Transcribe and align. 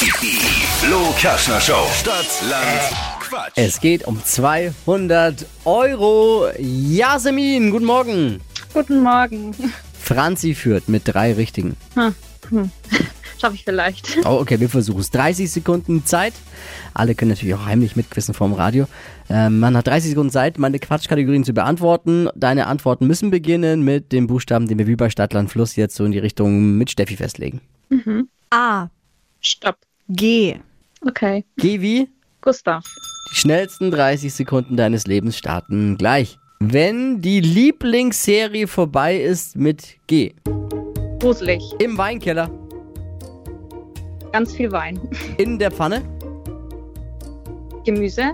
Die 0.00 0.06
Flo 0.06 1.12
Kaschner 1.20 1.60
Show. 1.60 1.86
Stadt, 1.92 2.24
Land, 2.48 3.20
Quatsch. 3.20 3.52
Es 3.56 3.78
geht 3.82 4.06
um 4.06 4.18
200 4.24 5.44
Euro. 5.66 6.46
Jasmin, 6.58 7.70
guten 7.70 7.84
Morgen. 7.84 8.40
Guten 8.72 9.02
Morgen. 9.02 9.54
Franzi 10.00 10.54
führt 10.54 10.88
mit 10.88 11.02
drei 11.04 11.34
richtigen. 11.34 11.76
Schaffe 13.38 13.56
ich 13.56 13.64
vielleicht. 13.64 14.16
Oh, 14.24 14.38
okay, 14.40 14.58
wir 14.58 14.70
versuchen 14.70 15.00
es. 15.00 15.10
30 15.10 15.50
Sekunden 15.50 16.06
Zeit. 16.06 16.32
Alle 16.94 17.14
können 17.14 17.32
natürlich 17.32 17.54
auch 17.54 17.66
heimlich 17.66 17.94
mitquissen 17.94 18.32
vom 18.32 18.54
Radio. 18.54 18.86
Ähm, 19.28 19.60
man 19.60 19.76
hat 19.76 19.86
30 19.86 20.12
Sekunden 20.12 20.32
Zeit, 20.32 20.56
meine 20.56 20.78
Quatschkategorien 20.78 21.44
zu 21.44 21.52
beantworten. 21.52 22.30
Deine 22.34 22.68
Antworten 22.68 23.06
müssen 23.06 23.28
beginnen 23.28 23.82
mit 23.82 24.12
dem 24.12 24.28
Buchstaben, 24.28 24.66
den 24.66 24.78
wir 24.78 24.86
wie 24.86 24.96
bei 24.96 25.10
Stadtland 25.10 25.50
Fluss 25.50 25.76
jetzt 25.76 25.94
so 25.94 26.06
in 26.06 26.12
die 26.12 26.18
Richtung 26.18 26.78
mit 26.78 26.90
Steffi 26.90 27.18
festlegen. 27.18 27.60
A. 28.48 28.88
Stopp. 29.42 29.76
G. 30.12 30.58
Okay. 31.06 31.44
Geh 31.56 31.80
wie? 31.80 32.08
Gustav. 32.40 32.84
Die 33.30 33.36
schnellsten 33.36 33.92
30 33.92 34.34
Sekunden 34.34 34.76
deines 34.76 35.06
Lebens 35.06 35.38
starten 35.38 35.96
gleich. 35.98 36.36
Wenn 36.58 37.20
die 37.20 37.38
Lieblingsserie 37.38 38.66
vorbei 38.66 39.16
ist 39.16 39.54
mit 39.56 39.98
G. 40.08 40.34
Gruselig. 41.20 41.62
Im 41.78 41.96
Weinkeller. 41.96 42.50
Ganz 44.32 44.52
viel 44.52 44.72
Wein. 44.72 44.98
In 45.38 45.60
der 45.60 45.70
Pfanne. 45.70 46.02
Gemüse. 47.84 48.32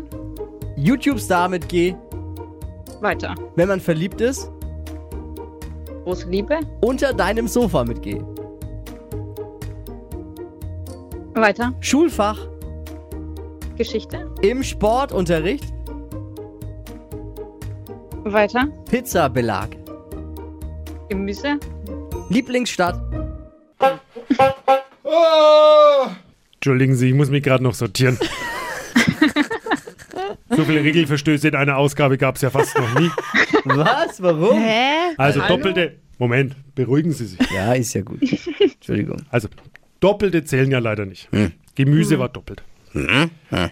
YouTube-Star 0.77 1.51
mit 1.51 1.69
G. 1.69 1.95
Weiter. 3.03 3.35
Wenn 3.55 3.69
man 3.69 3.81
verliebt 3.81 4.23
ist. 4.23 4.51
Große 6.05 6.27
Liebe. 6.31 6.61
Unter 6.81 7.13
deinem 7.13 7.47
Sofa 7.47 7.85
mit 7.85 8.01
G. 8.01 8.23
Weiter. 11.37 11.75
Schulfach. 11.81 12.49
Geschichte. 13.77 14.33
Im 14.41 14.63
Sportunterricht. 14.63 15.67
Weiter. 18.25 18.69
Pizzabelag. 18.89 19.69
Gemüse. 21.11 21.61
Lieblingsstadt. 22.31 22.99
Entschuldigen 26.55 26.97
Sie, 26.97 27.11
ich 27.11 27.15
muss 27.15 27.29
mich 27.29 27.43
gerade 27.43 27.63
noch 27.63 27.75
sortieren. 27.75 28.19
so 30.49 30.65
viele 30.65 30.83
Regelverstöße 30.83 31.49
in 31.49 31.55
einer 31.55 31.77
Ausgabe 31.77 32.17
gab 32.17 32.37
es 32.37 32.43
ja 32.43 32.51
fast 32.51 32.79
noch 32.79 32.99
nie. 32.99 33.11
Was? 33.65 34.23
Warum? 34.23 34.59
Hä? 34.59 35.15
Also 35.19 35.41
doppelte. 35.47 36.01
Moment, 36.19 36.57
beruhigen 36.75 37.13
Sie 37.13 37.27
sich. 37.27 37.39
Ja, 37.51 37.75
ist 37.75 37.93
ja 37.93 38.01
gut. 38.01 38.21
Entschuldigung. 38.59 39.19
Also 39.31 39.49
doppelte 40.01 40.45
zählen 40.45 40.71
ja 40.71 40.79
leider 40.79 41.07
nicht. 41.07 41.29
Gemüse 41.75 42.19
war 42.19 42.29
doppelt. 42.29 42.63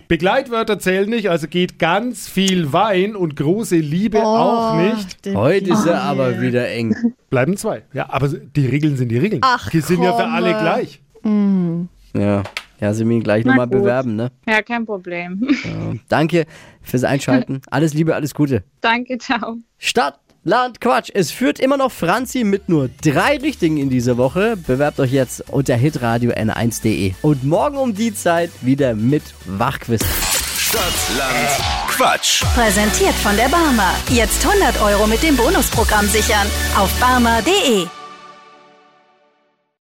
Begleitwörter 0.09 0.79
zählen 0.79 1.09
nicht, 1.09 1.31
also 1.31 1.49
geht 1.49 1.79
ganz 1.79 2.29
viel 2.29 2.73
Wein 2.73 3.17
und 3.17 3.37
große 3.37 3.77
Liebe 3.77 4.23
auch 4.23 4.77
nicht. 4.77 5.19
Heute 5.35 5.71
ist 5.71 5.87
er 5.87 6.03
aber 6.03 6.41
wieder 6.43 6.69
eng. 6.69 6.95
Bleiben 7.31 7.57
zwei. 7.57 7.83
Ja, 7.93 8.11
aber 8.11 8.29
die 8.29 8.67
Regeln 8.67 8.97
sind 8.97 9.09
die 9.09 9.19
Regeln. 9.19 9.41
Ach, 9.43 9.71
die 9.71 9.81
sind 9.81 10.03
ja 10.03 10.13
für 10.13 10.27
alle 10.27 10.51
gleich. 10.51 11.01
Ja. 12.15 12.43
Ja, 12.81 12.93
sie 12.93 13.05
mir 13.05 13.21
gleich 13.21 13.45
nochmal 13.47 13.67
bewerben, 13.69 14.17
ne? 14.17 14.31
Ja, 14.47 14.61
kein 14.61 14.85
Problem. 14.85 15.49
Ja. 15.65 15.95
Danke 16.09 16.45
fürs 16.83 17.05
Einschalten. 17.05 17.63
Alles 17.71 17.95
Liebe, 17.95 18.15
alles 18.15 18.35
Gute. 18.35 18.63
Danke, 18.83 19.17
ciao. 19.17 19.57
Stadt, 19.79 20.21
Land, 20.47 20.83
Quatsch. 20.83 21.11
Es 21.15 21.31
führt 21.31 21.59
immer 21.59 21.79
noch 21.79 21.91
Franzi 21.91 22.45
mit 22.45 22.69
nur 22.69 22.91
drei 23.03 23.39
Richtigen 23.39 23.79
in 23.79 23.89
dieser 23.89 24.19
Woche. 24.19 24.59
Bewerbt 24.59 25.01
euch 25.01 25.11
jetzt 25.11 25.43
unter 25.51 25.75
hitradio 25.75 26.33
n1.de. 26.33 27.15
Und 27.23 27.45
morgen 27.45 27.79
um 27.79 27.95
die 27.95 28.15
Zeit 28.15 28.51
wieder 28.61 28.95
mit 28.95 29.23
Wachquiz. 29.47 30.05
Stadt, 30.59 30.83
Land, 31.17 31.89
Quatsch. 31.89 32.45
Präsentiert 32.55 33.15
von 33.15 33.35
der 33.37 33.49
Barmer. 33.49 33.95
Jetzt 34.11 34.47
100 34.47 34.83
Euro 34.83 35.07
mit 35.07 35.23
dem 35.23 35.35
Bonusprogramm 35.35 36.07
sichern. 36.09 36.47
Auf 36.77 36.93
barmer.de. 37.01 37.87